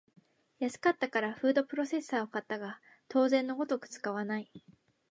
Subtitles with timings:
[0.57, 4.49] 安かったからフードプロセッサーを買ったが当然のごとく使わない